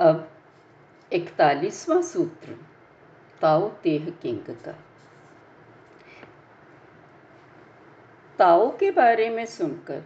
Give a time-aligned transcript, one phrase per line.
[0.00, 0.30] अब
[1.12, 2.56] इकतालीसवां सूत्र,
[3.40, 4.72] ताओ Teh king का।
[8.38, 10.02] ताओ के बारे में सुनकर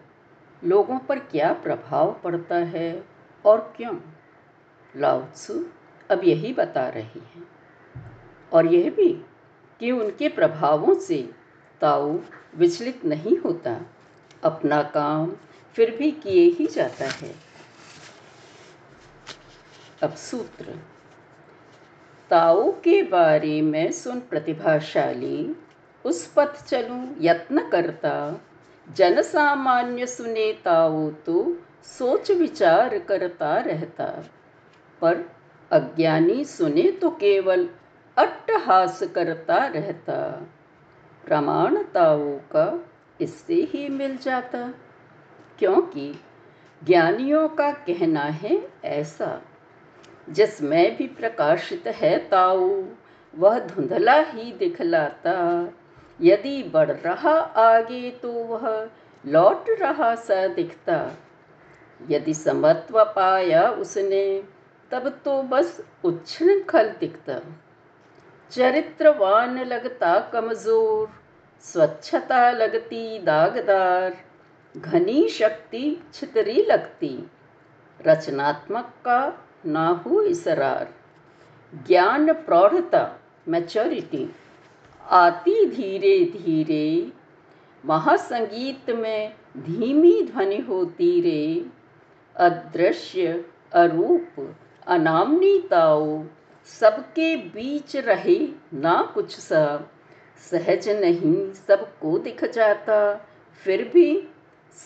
[0.64, 3.04] लोगों पर क्या प्रभाव पड़ता है
[3.44, 3.98] और क्यों?
[4.96, 5.64] लाउत्सु
[6.10, 7.48] अब यही बता रही हैं।
[8.52, 9.26] और यह भी
[9.80, 11.30] कि उनके प्रभावों से
[11.80, 12.18] ताऊ
[12.56, 13.80] विचलित नहीं होता,
[14.44, 15.36] अपना काम
[15.74, 17.51] फिर भी किए ही जाता है।
[20.02, 20.64] अब सूत्र।
[22.30, 25.56] ताऊ के बारे में सुन प्रतिभाशाली,
[26.04, 28.40] उस पथ चलूँ यत्न करता
[28.96, 34.06] जन सामान्य सुने ताऊ तो सोच विचार करता रहता।
[35.00, 35.24] पर
[35.70, 37.68] अज्ञानी सुने तो केवल
[38.16, 40.18] अट्टहास करता रहता।
[41.24, 42.84] प्रमाणताओं का
[43.20, 44.74] इससे ही मिल जाता,
[45.58, 46.12] क्योंकि
[46.82, 49.40] ज्ञानियों का कहना है ऐसा।
[50.30, 52.84] जिसमें भी प्रकाशित है ताऊ,
[53.38, 55.68] वह धुंधला ही दिखलाता।
[56.20, 58.90] यदि बढ़ रहा आगे तो वह
[59.26, 61.16] लौट रहा सा दिखता।
[62.10, 64.44] यदि समत्व पाया उसने,
[64.90, 67.40] तब तो बस उच्छृंखल दिखता।
[68.50, 71.08] चरित्रवान लगता कमज़ोर,
[71.60, 74.16] स्वच्छता लगती दागदार,
[74.76, 77.30] घनी शक्ति छितरी लगती।
[78.06, 80.94] रचनात्मक का ना इसरार।
[81.88, 84.28] ज्ञान प्रौढ़ता, मैच्योरिटी।
[85.10, 87.12] आती धीरे धीरे,
[87.84, 91.66] महासंगीत में धीमी ध्वनि होती रे।
[92.36, 96.24] अदृश्य अरूप अनामनीताओं
[96.66, 99.90] सबके बीच रहे ना कुछ सा।
[100.50, 103.26] सहज नहीं सबको दिख जाता,
[103.64, 104.28] फिर भी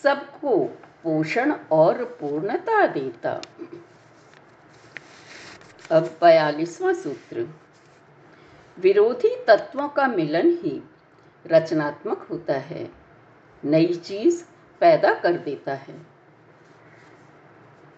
[0.03, 0.57] सबको
[1.03, 3.41] पोषण और पूर्णता देता।
[5.91, 7.47] अब बयालीसवां सूत्र।
[8.79, 10.81] विरोधी तत्वों का मिलन ही
[11.45, 12.89] रचनात्मक होता है,
[13.65, 14.43] नई चीज़
[14.79, 15.95] पैदा कर देता है।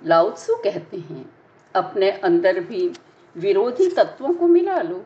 [0.05, 1.33] लाउत्सु कहते हैं,
[1.75, 2.91] अपने अंदर भी
[3.35, 5.05] विरोधी तत्वों को मिला लो,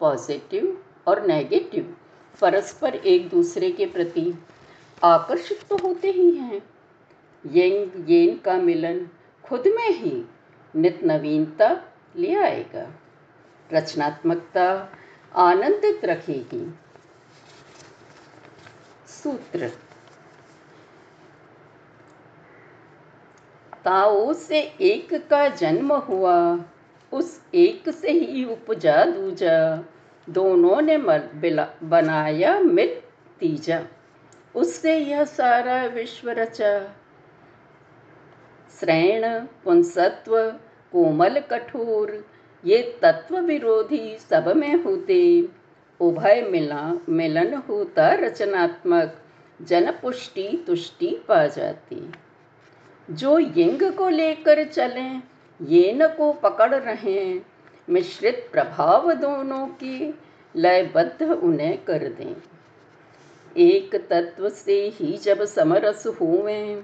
[0.00, 1.96] पॉजिटिव और नेगेटिव,
[2.40, 4.34] परस्पर एक दूसरे के प्रति
[5.04, 6.62] आकर्षित तो होते ही हैं।
[7.46, 9.08] येंग येन का मिलन
[9.44, 10.24] खुद में ही
[10.76, 12.90] नित नवीनता ले आएगा।
[13.72, 14.92] रचनात्मकता
[15.36, 16.74] आनंदित रखेगी।
[19.06, 19.68] सूत्र।
[23.84, 26.64] ताओ से एक का जन्म हुआ,
[27.12, 29.84] उस एक से ही उपजा दूजा।
[30.30, 31.20] दोनों ने मर
[31.82, 33.08] बनाया मित
[33.40, 33.84] तीजा।
[34.54, 36.96] उससे यह सारा विश्व रचा।
[38.80, 40.60] श्रेण, पुंसत्व
[40.92, 42.26] कोमल कठोर,
[42.64, 45.48] ये तत्व विरोधी सब में होते।
[46.00, 49.22] उभय मिला, मिलन होता रचनात्मक
[49.62, 52.12] जन पुष्टि तुष्टि पा जाती।
[53.10, 55.22] जो यंग को लेकर चलें,
[55.62, 57.40] ये न को पकड़ रहे।
[57.90, 60.18] मिश्रित प्रभाव दोनों की
[60.56, 62.36] लयबद्ध उन्हें कर दें।
[63.56, 66.82] एक तत्व से ही जब समरस हुए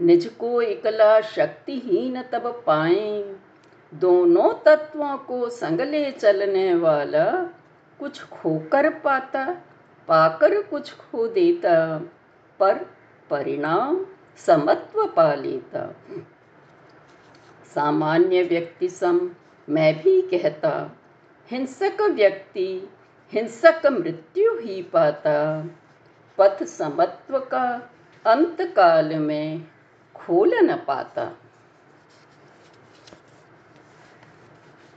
[0.00, 3.34] निज को इकला शक्तिहीन तब पाए।
[3.92, 7.24] दोनों तत्वों को संग ले चलने वाला
[8.00, 9.44] कुछ खोकर पाता,
[10.08, 11.98] पाकर कुछ खो देता,
[12.60, 12.74] पर
[13.30, 14.06] परिणाम
[14.36, 15.94] समत्व पा लेता।
[17.74, 19.30] सामान्य व्यक्ति सम
[19.68, 20.90] मैं भी कहता,
[21.50, 22.88] हिंसक व्यक्ति
[23.32, 25.64] हिंसक मृत्यु ही पाता।
[26.38, 27.66] पथ समत्व का
[28.24, 29.66] अंत काल में
[30.20, 31.22] खोल न पाता।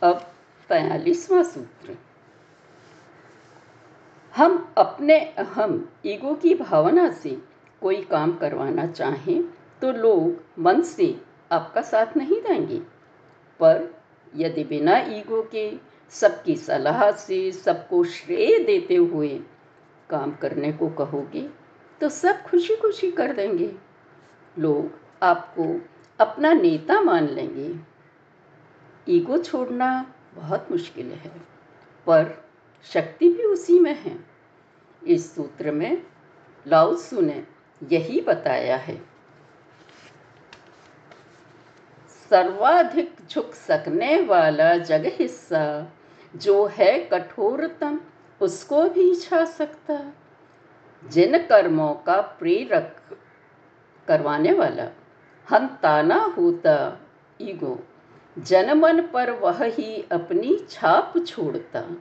[0.01, 0.25] अब
[0.69, 1.97] बयालीसवां सूत्र।
[4.33, 5.73] हम अपने अहम
[6.05, 7.37] ईगो की भावना से
[7.81, 9.43] कोई काम करवाना चाहें
[9.81, 11.15] तो लोग मन से
[11.51, 12.79] आपका साथ नहीं देंगे।
[13.59, 13.87] पर
[14.33, 15.71] यदि बिना ईगो के
[16.11, 19.29] सबकी सलाह से सबको श्रेय देते हुए
[20.09, 21.47] काम करने को कहोगे
[22.01, 23.71] तो सब खुशी खुशी कर देंगे।
[24.59, 25.65] लोग आपको
[26.19, 27.75] अपना नेता मान लेंगे।
[29.09, 31.31] ईगो छोड़ना बहुत मुश्किल है,
[32.07, 32.43] पर
[32.83, 34.17] शक्ति भी उसी में है।
[35.01, 36.03] इस सूत्र में
[36.67, 37.43] लाउसू ने
[37.91, 38.95] यही बताया है।
[42.29, 45.93] सर्वाधिक झुक सकने वाला जग हिस्सा
[46.35, 47.99] जो है कठोरतम,
[48.41, 49.99] उसको भी छा सकता।
[51.03, 53.17] जिन कर्मों का प्रेरक
[54.07, 54.85] करवाने वाला
[55.51, 56.99] हंताना होता।
[57.41, 57.83] ईगो,
[58.39, 61.97] जनमन पर वह ही अपनी छाप छोड़ता।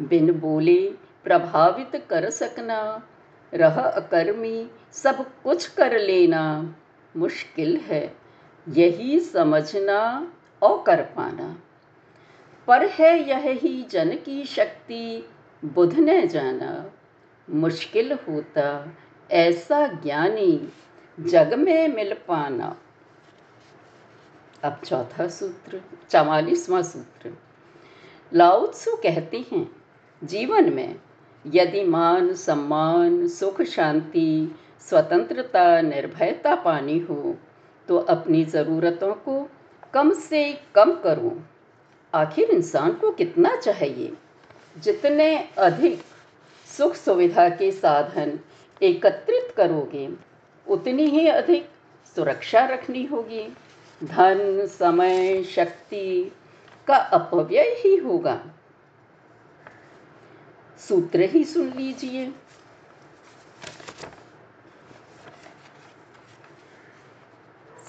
[0.00, 0.92] बिन बोले
[1.24, 3.06] प्रभावित कर सकना,
[3.54, 6.74] रह अकर्मी सब कुछ कर लेना,
[7.16, 8.16] मुश्किल है
[8.68, 11.58] यही समझना और कर पाना।
[12.66, 15.28] पर है यह ही जन की शक्ति,
[15.64, 16.90] बुध ने जाना,
[17.50, 18.88] मुश्किल होता,
[19.30, 20.68] ऐसा ज्ञानी
[21.20, 22.76] जग में मिल पाना।
[24.64, 25.80] अब चौथा सूत्र,
[26.10, 27.32] चवालीसवां सूत्र।
[28.34, 29.70] लाउत्सु कहते हैं,
[30.24, 30.94] जीवन में
[31.46, 37.36] यदि मान, सम्मान, सुख, शांति, स्वतंत्रता, निर्भयता पानी हो
[37.88, 39.48] तो अपनी ज़रूरतों को
[39.94, 41.42] कम से कम करो।
[42.14, 44.12] आखिर इंसान को कितना चाहिए?
[44.78, 46.02] जितने अधिक
[46.78, 48.38] सुख सुविधा के साधन
[48.82, 50.27] एकत्रित करोगे
[50.70, 51.70] उतनी ही अधिक
[52.14, 53.56] सुरक्षा रखनी होगी।
[54.04, 56.32] धन, समय, शक्ति
[56.86, 58.44] का अपव्यय ही होगा।
[60.78, 62.32] सूत्र ही सुन लीजिए।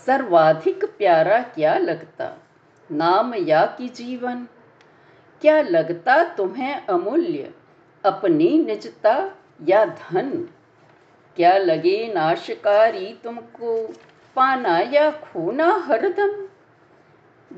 [0.06, 2.38] सर्वाधिक प्यारा क्या लगता?
[2.92, 4.48] नाम या कि जीवन?
[5.42, 7.54] क्या लगता तुम्हें अमूल्य?
[8.06, 9.32] अपनी निजता
[9.68, 10.50] या धन?
[11.36, 13.94] क्या लगे नाशकारी तुमको?
[14.36, 16.48] पाना या खोना हरदम?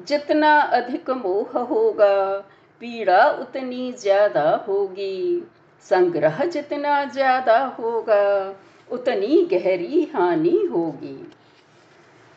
[0.07, 2.37] जितना अधिक मोह होगा,
[2.81, 5.47] पीड़ा उतनी ज़्यादा होगी।
[5.81, 8.55] संग्रह जितना ज़्यादा होगा,
[8.91, 11.31] उतनी गहरी हानि होगी।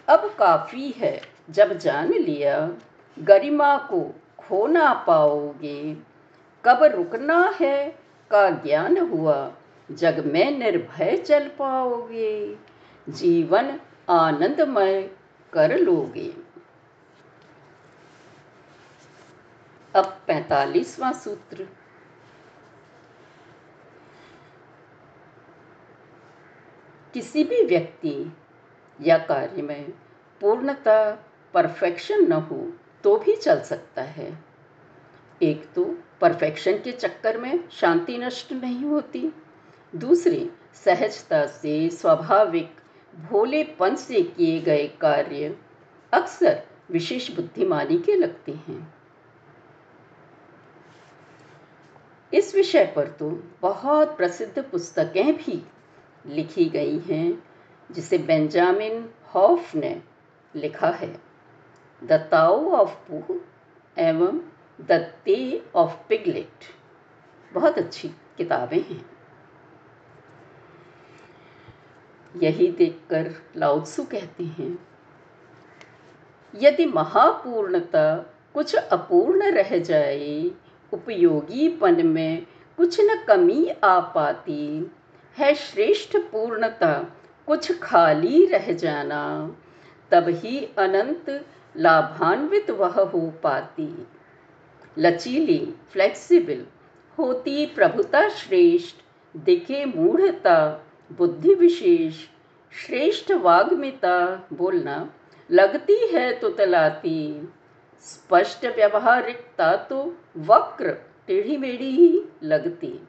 [0.08, 1.20] अब काफ़ी है,
[1.50, 2.70] जब जान लिया,
[3.18, 5.96] गरिमा को खो ना पाओगे।
[6.64, 7.88] कब रुकना है
[8.30, 9.52] का ज्ञान हुआ
[9.90, 12.58] जग में निर्भय चल पाओगे।
[13.08, 15.10] जीवन आनंदमय
[15.52, 16.34] कर लोगे।
[19.94, 21.68] अब पैतालीसवां सूत्र।
[27.14, 28.32] किसी भी व्यक्ति
[29.00, 29.90] या कार्य में
[30.40, 31.12] पूर्णता,
[31.54, 32.72] परफेक्शन न हो
[33.04, 34.38] तो भी चल सकता है।
[35.42, 39.32] एक तो परफेक्शन के चक्कर में शांति नष्ट नहीं होती।
[39.96, 40.50] दूसरी,
[40.84, 42.76] सहजता से स्वाभाविक
[43.30, 45.58] भोलेपन से किए गए कार्य
[46.12, 48.94] अक्सर विशेष बुद्धिमानी के लगते हैं।
[52.34, 55.62] इस विषय पर तो बहुत प्रसिद्ध पुस्तकें भी
[56.26, 57.42] लिखी गई हैं,
[57.92, 60.02] जिसे बेंजामिन हॉफ ने
[60.56, 61.16] लिखा है।
[62.04, 63.40] द ताओ ऑफ़ पू
[63.98, 64.40] एवं
[64.80, 64.92] द
[65.24, 66.64] ते ऑफ़ पिगलेट।
[67.54, 69.13] बहुत अच्छी किताबें हैं।
[72.34, 74.78] यही देखकर लाउत्सु कहते हैं,
[76.54, 78.16] यदि महापूर्णता
[78.54, 80.50] कुछ अपूर्ण रह जाए,
[80.92, 82.46] उपयोगीपन में
[82.78, 84.90] कुछ न कमी आ पाती,
[85.36, 86.92] है श्रेष्ठ पूर्णता
[87.48, 89.56] कुछ खाली रह जाना,
[90.10, 91.30] तब ही अनंत
[91.74, 94.06] लाभान्वित वह हो पाती।
[94.98, 95.58] लचीली
[95.92, 96.64] फ्लेक्सिबल
[97.18, 98.96] होती प्रभुता श्रेष्ठ,
[99.34, 102.14] दिखे मूढ़ता बुद्धि विशेष
[102.72, 105.12] श्रेष्ठ वाग्मिता बोलना,
[105.50, 107.48] लगती है तो तलाती।
[108.00, 110.92] स्पष्ट व्यवहारिकता तो वक्र
[111.26, 113.08] टेढ़ी मेढ़ी ही लगती।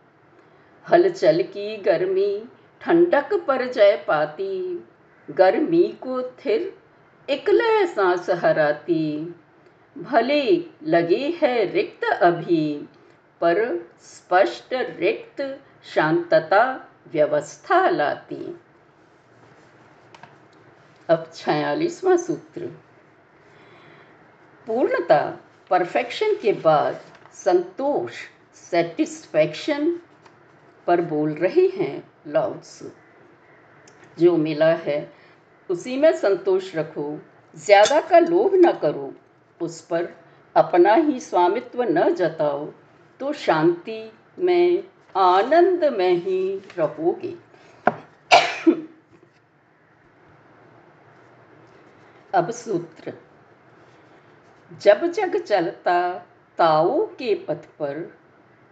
[0.85, 2.43] हलचल की गर्मी
[2.81, 4.83] ठंडक पर जय पाती।
[5.29, 6.73] गर्मी को थिर
[7.29, 9.35] इकले सांस हराती।
[9.97, 12.87] भले लगे है रिक्त अभी,
[13.41, 15.59] पर स्पष्ट रिक्त
[15.93, 18.55] शांतता व्यवस्था लाती।
[21.09, 22.67] अब छयालीसवां सूत्र।
[24.67, 25.19] पूर्णता
[25.71, 26.99] परफेक्शन के बाद
[27.33, 28.13] संतोष
[28.55, 29.89] सेटिस्फैक्शन
[30.87, 32.81] पर बोल रहे हैं लाउड्स
[34.19, 35.13] जो मिला है,
[35.69, 37.19] उसी में संतोष रखो।
[37.55, 39.13] ज़्यादा का लोभ न करो,
[39.61, 40.09] उस पर
[40.55, 42.65] अपना ही स्वामित्व न जताओ
[43.19, 44.83] तो शांति में
[45.17, 47.35] आनंद में ही रहोगे।
[52.35, 53.13] अब सूत्र।
[54.81, 56.13] जब जग चलता
[56.57, 58.17] ताओ के पथ पर,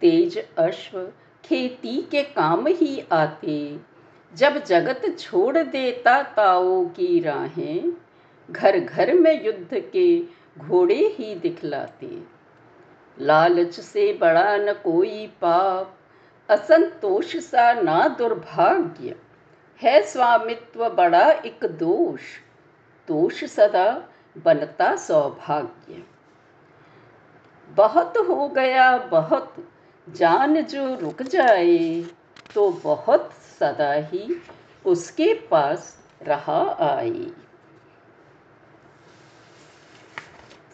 [0.00, 1.12] तेज अश्व
[1.44, 3.80] खेती के काम ही आते।
[4.34, 7.92] जब जगत छोड़ देता ताओ की राहें
[8.50, 10.22] घर घर में युद्ध के
[10.58, 12.22] घोड़े ही दिखलाते।
[13.20, 15.98] लालच से बड़ा न कोई पाप
[16.48, 19.16] असंतोष सा ना दुर्भाग्य।
[19.80, 22.20] है स्वामित्व बड़ा एक दोष
[23.08, 26.02] दोष सदा बनता सौभाग्य।
[27.68, 29.54] बहुत हो गया बहुत,
[30.08, 32.02] जान जो रुक जाए
[32.54, 34.42] तो बहुत सदा ही
[34.84, 37.26] उसके पास रहा आए।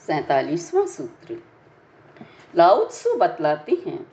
[0.07, 1.43] सैतालीसवां सूत्र।
[2.57, 4.13] लाउत्सु बतलाते हैं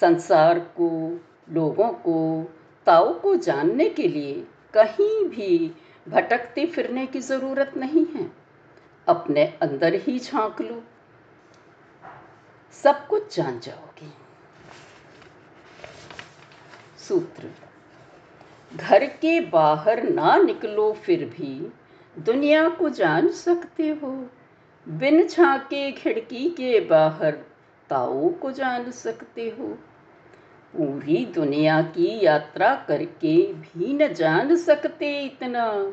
[0.00, 1.20] संसार को,
[1.50, 2.48] लोगों को,
[2.86, 5.72] ताओ को जानने के लिए कहीं भी
[6.08, 8.32] भटकते फिरने की ज़रूरत नहीं है।
[9.08, 10.82] अपने अंदर ही झाँक लो।
[12.72, 14.08] सब कुछ जान जाओगे।
[16.98, 17.50] सूत्र।
[18.76, 21.72] घर के बाहर ना निकलो फिर भी
[22.18, 24.26] दुनिया को जान सकते हो।
[24.88, 27.38] बिन झांके खिड़की के बाहर
[27.92, 29.66] ताओ को जान सकते हो।
[30.74, 35.92] पूरी दुनिया की यात्रा करके भी न जान सकते इतना।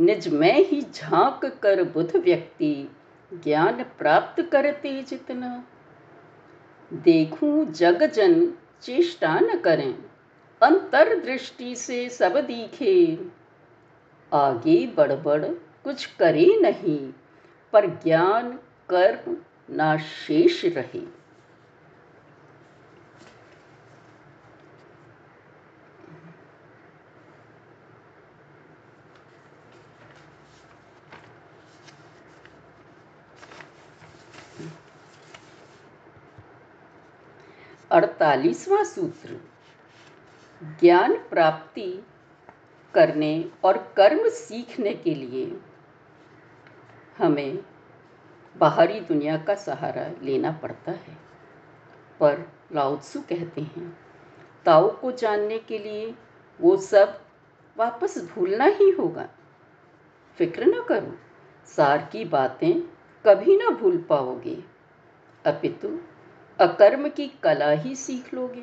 [0.00, 2.88] निज में ही झाँक कर बुध व्यक्ति
[3.32, 5.64] ज्ञान प्राप्त करते जितना।
[6.92, 9.94] देखूँ जग जन चेष्टा न करें,
[10.62, 13.18] अंतर्दृष्टि से सब दिखे।
[14.32, 15.44] आगे बड़बड़
[15.84, 17.12] कुछ करे नहीं,
[17.72, 19.36] पर ज्ञान, कर्म
[19.70, 21.25] ना शेष रहे।
[37.96, 39.40] अड़तालीसवां सूत्र।
[40.80, 42.06] ज्ञान प्राप्ति
[42.94, 45.60] करने और कर्म सीखने के लिए
[47.18, 47.58] हमें
[48.56, 51.16] बाहरी दुनिया का सहारा लेना पड़ता है।
[52.20, 53.98] पर लाउत्सु कहते हैं,
[54.64, 56.14] ताओ को जानने के लिए
[56.60, 57.20] वो सब
[57.76, 59.28] वापस भूलना ही होगा।
[60.38, 61.16] फ़िक्र न करो,
[61.66, 62.80] सार की बातें
[63.26, 64.64] कभी ना भूल पाओगे।
[65.46, 65.98] अपितु
[66.58, 68.62] अकर्म की कला ही सीख लोगे।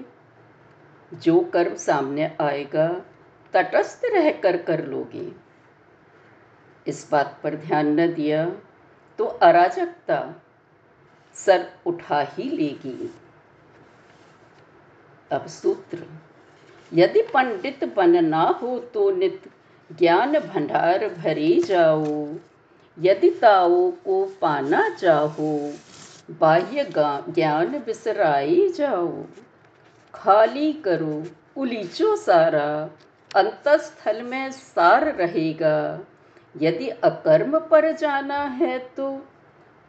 [1.11, 2.87] जो कर्म सामने आएगा,
[3.53, 5.31] तटस्थ रह कर कर लोगे।
[6.87, 8.45] इस बात पर ध्यान न दिया
[9.19, 10.17] तो अराजकता
[11.35, 13.13] सर उठा ही लेगी।
[15.31, 16.05] अब सूत्र,
[16.91, 19.49] यदि पंडित बनना हो तो नित
[19.89, 22.27] ज्ञान भंडार भरे जाओ।
[22.97, 25.53] यदि ताओ को पाना चाहो
[26.31, 26.89] बाह्य
[27.29, 29.25] ज्ञान बिसराई जाओ।
[30.15, 31.23] खाली करो,
[31.57, 32.89] उलीचो सारा।
[33.35, 35.99] अंतस्थल में सार रहेगा।
[36.61, 39.25] यदि अकर्म पर जाना है तो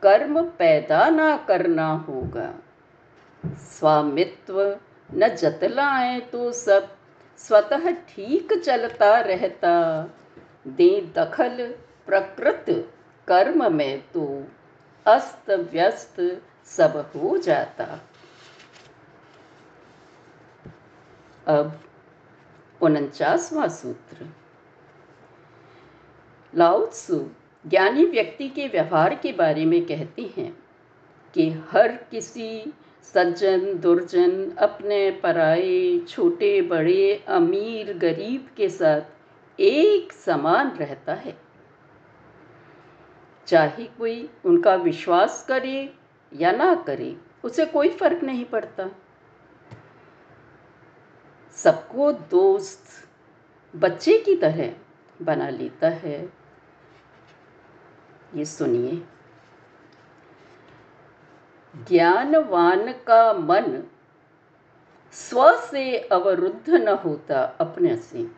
[0.03, 2.55] कर्म पैदा ना करना होगा।
[3.47, 4.79] स्वामित्व
[5.15, 6.97] न जतलाए तो सब,
[7.39, 10.05] स्वतः ठीक चलता रहता।
[10.67, 11.75] दे दखल
[12.07, 12.93] प्रकृत
[13.29, 14.45] कर्म में तो।
[15.07, 18.01] अस्त व्यस्त सब हो जाता।
[21.47, 21.81] अब
[22.83, 24.27] उनचासवां सूत्र।
[26.55, 27.29] लाउत्सु
[27.67, 30.59] ज्ञानी व्यक्ति के व्यवहार के बारे में कहते हैं
[31.35, 39.01] कि हर किसी सज्जन, दुर्जन, अपने पराए छोटे, बड़े, अमीर, गरीब के साथ
[39.61, 41.37] एक समान रहता है।
[43.47, 45.95] चाहे कोई उनका विश्वास करे
[46.33, 48.91] या ना करे, उसे कोई फ़र्क नहीं पड़ता।
[51.53, 53.09] सबको दोस्त
[53.77, 54.75] बच्चे की तरह
[55.23, 56.33] बना लेता है।
[58.35, 59.05] ये सुनिए।
[61.89, 63.83] ज्ञानवान का मन
[65.13, 68.31] स्व से अवरुद्ध न होता अपने से।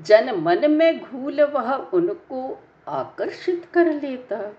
[0.00, 4.56] जन मन में घूल वह उनको आकर्षित कर लेता।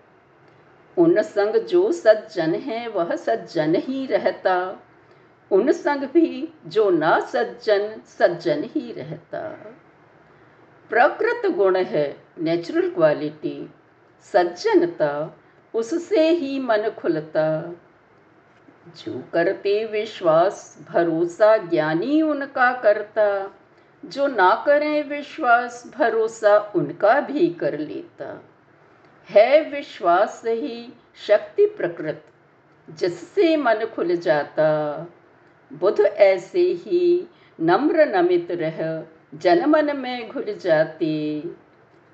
[0.97, 4.83] उन संग जो सज्जन है, वह सज्जन ही रहता।
[5.51, 9.49] उन संग भी जो ना सज्जन सज्जन ही रहता।
[10.89, 13.73] प्रकृत गुण है नेचुरल क्वालिटी
[14.21, 15.37] सज्जनता,
[15.73, 17.75] उससे ही मन खुलता।
[18.87, 23.55] जो करते विश्वास, भरोसा ज्ञानी उनका करता।
[24.05, 28.43] जो ना करें विश्वास, भरोसा उनका भी कर लेता।
[29.29, 30.93] है विश्वास ही
[31.27, 32.23] शक्ति प्रकृत,
[32.89, 34.67] जिससे मन खुल जाता।
[35.73, 37.27] बुध ऐसे ही
[37.61, 41.43] नम्र नमित रह जनमन में घुल जाते।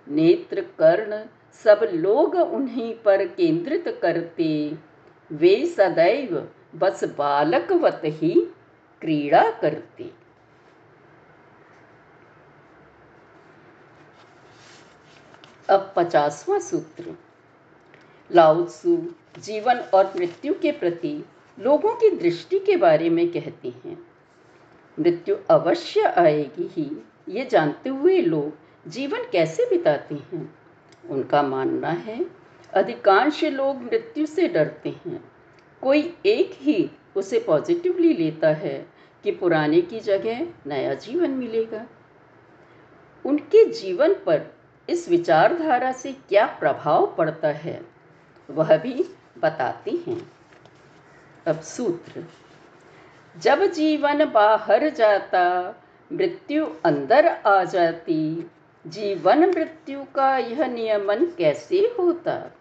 [0.08, 4.74] नेत्र कर्ण सब लोग उन्हीं पर केंद्रित करते।
[5.32, 8.48] वे सदैव बस बालकवत ही
[9.02, 10.23] क्रीड़ा करते।
[15.70, 17.18] अब पचासवां सूत्र।
[18.32, 19.08] लाउत्सु
[19.40, 21.26] जीवन और मृत्यु के प्रति
[21.60, 24.08] लोगों की दृष्टि के बारे में कहते हैं।
[25.00, 28.54] मृत्यु अवश्य आएगी ही, ये जानते हुए लोग
[28.90, 30.56] जीवन कैसे बिताते हैं?
[31.10, 32.26] उनका मानना है,
[32.74, 35.32] अधिकांश लोग मृत्यु से डरते हैं।
[35.82, 38.88] कोई एक ही उसे पॉजिटिवली लेता है
[39.24, 41.88] कि पुराने की जगह नया जीवन मिलेगा।
[43.26, 47.86] उनके जीवन पर इस विचारधारा से क्या प्रभाव पड़ता है,
[48.50, 49.06] वह भी
[49.38, 50.32] बताते हैं।
[51.48, 52.26] अब सूत्र।
[53.40, 55.76] जब जीवन बाहर जाता,
[56.14, 58.52] मृत्यु अंदर आ जाती,
[58.88, 62.52] जीवन मृत्यु का यह नियमन कैसे होता?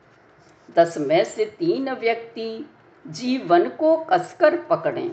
[0.76, 2.70] दस में से तीन व्यक्ति
[3.06, 5.10] जीवन को कसकर पकड़ें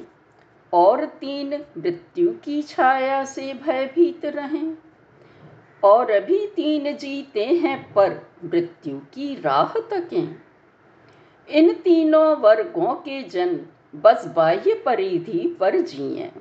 [0.74, 4.78] और तीन मृत्यु की छाया से भयभीत रहें।
[5.84, 10.36] और अभी तीन जीते हैं, पर मृत्यु की राह तकें।
[11.50, 13.60] इन तीनों वर्गों के जन
[13.96, 16.32] बस बाह्य परिधि पर जिए।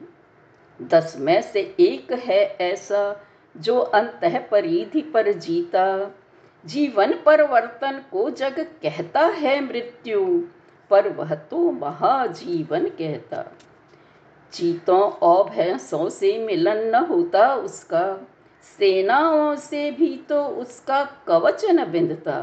[0.83, 3.25] दस में से एक है ऐसा
[3.57, 6.15] जो अंत परिधि पर जीता।
[6.67, 10.43] जीवन परिवर्तन को जग कहता है मृत्यु,
[10.91, 13.57] पर वह तो महाजीवन कहता।
[14.53, 18.27] चीतों और भैंसों से मिलन न होता उसका।
[18.63, 22.41] सेनाओं से भी तो उसका कवच न बिंदता।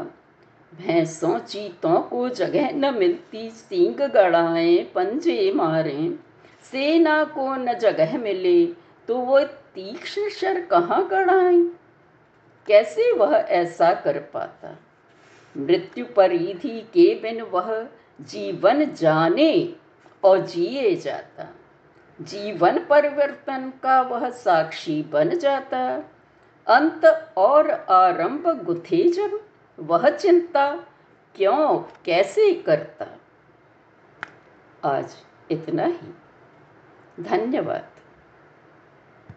[0.74, 6.18] भैंसों चीतों को जगह न मिलती, सींग गड़ाएँ, पंजे मारें।
[6.72, 8.66] सेना को न जगह मिले
[9.08, 11.62] तो वो तीक्ष्ण शर कहाँ गड़ाएँ?
[12.66, 14.78] कैसे वह ऐसा कर पाता?
[15.56, 17.88] मृत्यु परिधि के बिन वह
[18.20, 19.74] जीवन जाने
[20.24, 21.55] और जिए जाता।
[22.20, 25.96] जीवन परिवर्तन का वह साक्षी बन जाता।
[26.66, 30.76] अंत और आरंभ गुथे जब, वह चिंता
[31.34, 33.06] क्यों, कैसे करता।
[34.84, 35.16] आज
[35.50, 36.14] इतना ही।
[37.20, 37.95] धन्यवाद।